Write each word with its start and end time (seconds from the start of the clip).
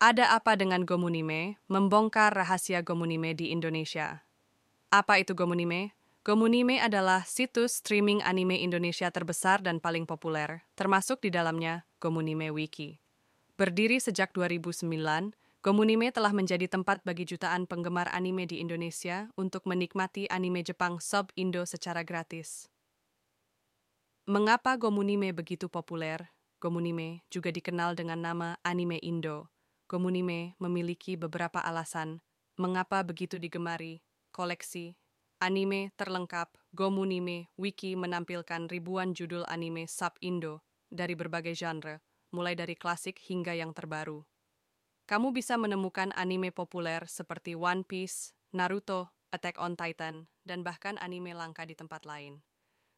Ada 0.00 0.32
apa 0.32 0.56
dengan 0.56 0.88
Gomunime? 0.88 1.60
Membongkar 1.68 2.32
rahasia 2.32 2.80
Gomunime 2.80 3.36
di 3.36 3.52
Indonesia. 3.52 4.24
Apa 4.88 5.20
itu 5.20 5.36
Gomunime? 5.36 5.92
Gomunime 6.24 6.80
adalah 6.80 7.28
situs 7.28 7.84
streaming 7.84 8.24
anime 8.24 8.56
Indonesia 8.64 9.12
terbesar 9.12 9.60
dan 9.60 9.76
paling 9.76 10.08
populer, 10.08 10.64
termasuk 10.72 11.20
di 11.20 11.28
dalamnya 11.28 11.84
Gomunime 12.00 12.48
Wiki. 12.48 12.96
Berdiri 13.60 14.00
sejak 14.00 14.32
2009, 14.32 14.88
Gomunime 15.60 16.08
telah 16.08 16.32
menjadi 16.32 16.64
tempat 16.64 17.04
bagi 17.04 17.28
jutaan 17.28 17.68
penggemar 17.68 18.08
anime 18.16 18.48
di 18.48 18.56
Indonesia 18.64 19.28
untuk 19.36 19.68
menikmati 19.68 20.24
anime 20.32 20.64
Jepang 20.64 20.96
sub-Indo 20.96 21.68
secara 21.68 22.08
gratis. 22.08 22.72
Mengapa 24.24 24.80
Gomunime 24.80 25.36
begitu 25.36 25.68
populer? 25.68 26.32
Gomunime 26.56 27.20
juga 27.28 27.52
dikenal 27.52 28.00
dengan 28.00 28.24
nama 28.24 28.56
anime 28.64 28.96
Indo. 29.04 29.59
Gomunime 29.90 30.54
memiliki 30.62 31.18
beberapa 31.18 31.58
alasan 31.58 32.22
mengapa 32.54 33.02
begitu 33.02 33.42
digemari. 33.42 34.06
Koleksi 34.30 34.94
anime 35.42 35.90
terlengkap 35.98 36.54
Gomunime 36.70 37.50
Wiki 37.58 37.98
menampilkan 37.98 38.70
ribuan 38.70 39.18
judul 39.18 39.42
anime 39.50 39.90
sub 39.90 40.14
Indo 40.22 40.62
dari 40.86 41.18
berbagai 41.18 41.58
genre, 41.58 41.98
mulai 42.30 42.54
dari 42.54 42.78
klasik 42.78 43.18
hingga 43.18 43.50
yang 43.58 43.74
terbaru. 43.74 44.22
Kamu 45.10 45.34
bisa 45.34 45.58
menemukan 45.58 46.14
anime 46.14 46.54
populer 46.54 47.02
seperti 47.10 47.58
One 47.58 47.82
Piece, 47.82 48.30
Naruto, 48.54 49.10
Attack 49.34 49.58
on 49.58 49.74
Titan, 49.74 50.30
dan 50.46 50.62
bahkan 50.62 51.02
anime 51.02 51.34
langka 51.34 51.66
di 51.66 51.74
tempat 51.74 52.06
lain. 52.06 52.46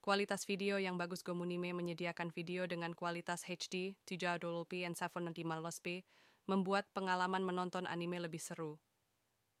Kualitas 0.00 0.48
video 0.48 0.80
yang 0.80 0.96
bagus 0.96 1.20
Gomunime 1.20 1.76
menyediakan 1.76 2.32
video 2.32 2.64
dengan 2.64 2.96
kualitas 2.96 3.44
HD, 3.44 4.00
320p, 4.08 4.88
and 4.88 4.96
720p 4.96 6.08
membuat 6.48 6.88
pengalaman 6.96 7.44
menonton 7.44 7.84
anime 7.84 8.24
lebih 8.24 8.40
seru. 8.40 8.80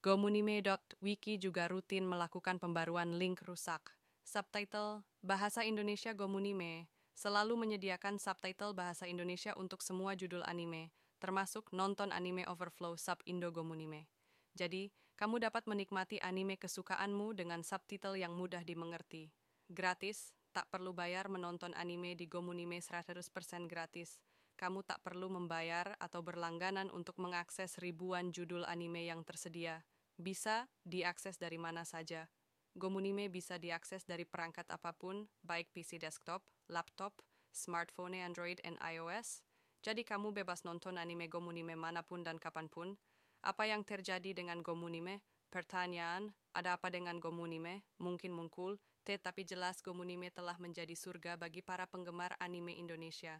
Gomunime.wiki 0.00 1.36
juga 1.36 1.68
rutin 1.68 2.08
melakukan 2.08 2.56
pembaruan 2.56 3.20
link 3.20 3.44
rusak. 3.44 3.92
Subtitle 4.24 5.04
Bahasa 5.20 5.68
Indonesia 5.68 6.16
Gomunime 6.16 6.88
selalu 7.12 7.60
menyediakan 7.60 8.16
subtitle 8.16 8.72
bahasa 8.72 9.04
Indonesia 9.04 9.52
untuk 9.58 9.84
semua 9.84 10.14
judul 10.14 10.40
anime, 10.46 10.94
termasuk 11.20 11.68
nonton 11.74 12.14
anime 12.14 12.46
overflow 12.48 12.94
sub 12.94 13.18
Indo 13.26 13.50
Gomunime. 13.50 14.06
Jadi, 14.54 14.94
kamu 15.18 15.42
dapat 15.42 15.66
menikmati 15.66 16.22
anime 16.22 16.54
kesukaanmu 16.56 17.34
dengan 17.34 17.66
subtitle 17.66 18.14
yang 18.14 18.38
mudah 18.38 18.62
dimengerti. 18.62 19.34
Gratis, 19.66 20.30
tak 20.54 20.70
perlu 20.70 20.94
bayar 20.94 21.26
menonton 21.26 21.74
anime 21.74 22.14
di 22.14 22.30
Gomunime 22.30 22.78
100% 22.78 23.18
gratis 23.66 24.22
kamu 24.58 24.82
tak 24.82 24.98
perlu 25.06 25.30
membayar 25.30 25.94
atau 26.02 26.18
berlangganan 26.18 26.90
untuk 26.90 27.14
mengakses 27.22 27.78
ribuan 27.78 28.34
judul 28.34 28.66
anime 28.66 29.06
yang 29.06 29.22
tersedia. 29.22 29.86
Bisa 30.18 30.66
diakses 30.82 31.38
dari 31.38 31.62
mana 31.62 31.86
saja. 31.86 32.26
Gomunime 32.74 33.30
bisa 33.30 33.54
diakses 33.54 34.02
dari 34.02 34.26
perangkat 34.26 34.66
apa 34.74 34.90
pun, 34.90 35.30
baik 35.46 35.70
PC 35.70 36.02
desktop, 36.02 36.42
laptop, 36.66 37.22
smartphone 37.54 38.18
Android 38.18 38.58
dan 38.66 38.74
iOS. 38.82 39.46
Jadi 39.78 40.02
kamu 40.02 40.34
bebas 40.34 40.66
nonton 40.66 40.98
anime 40.98 41.30
Gomunime 41.30 41.78
mana 41.78 42.02
pun 42.02 42.26
dan 42.26 42.42
kapan 42.42 42.66
pun. 42.66 42.98
Apa 43.46 43.70
yang 43.70 43.86
terjadi 43.86 44.34
dengan 44.34 44.58
Gomunime? 44.66 45.22
Pertanyaan, 45.54 46.34
ada 46.50 46.74
apa 46.74 46.90
dengan 46.90 47.22
Gomunime? 47.22 47.86
Mungkin 48.02 48.34
mungkul, 48.34 48.82
tetapi 49.06 49.46
jelas 49.46 49.78
Gomunime 49.80 50.34
telah 50.34 50.58
menjadi 50.58 50.92
surga 50.98 51.38
bagi 51.38 51.62
para 51.62 51.86
penggemar 51.86 52.34
anime 52.42 52.74
Indonesia. 52.74 53.38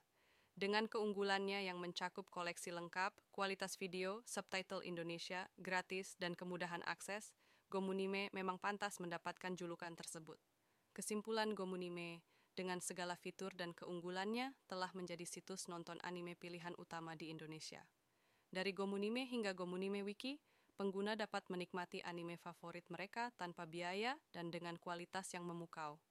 Dengan 0.59 0.91
keunggulannya 0.91 1.71
yang 1.71 1.79
mencakup 1.79 2.35
koleksi 2.35 2.75
lengkap, 2.75 3.15
kualitas 3.31 3.79
video, 3.79 4.27
subtitle 4.27 4.83
Indonesia, 4.83 5.47
gratis, 5.55 6.19
dan 6.19 6.35
kemudahan 6.35 6.83
akses, 6.83 7.31
Gomunime 7.71 8.27
memang 8.35 8.59
pantas 8.59 8.99
mendapatkan 8.99 9.55
julukan 9.55 9.95
tersebut. 9.95 10.35
Kesimpulan 10.91 11.55
Gomunime, 11.55 12.27
dengan 12.59 12.83
segala 12.83 13.15
fitur 13.15 13.55
dan 13.55 13.71
keunggulannya, 13.71 14.51
telah 14.67 14.91
menjadi 14.99 15.23
situs 15.23 15.71
nonton 15.71 16.03
anime 16.03 16.35
pilihan 16.35 16.75
utama 16.75 17.15
di 17.15 17.31
Indonesia. 17.31 17.87
Dari 18.51 18.75
Gomunime 18.75 19.31
hingga 19.31 19.55
Gomunime 19.55 20.03
Wiki, 20.03 20.43
pengguna 20.75 21.15
dapat 21.15 21.47
menikmati 21.55 22.03
anime 22.03 22.35
favorit 22.35 22.83
mereka 22.91 23.31
tanpa 23.39 23.63
biaya 23.63 24.19
dan 24.35 24.51
dengan 24.51 24.75
kualitas 24.75 25.31
yang 25.39 25.47
memukau. 25.47 26.03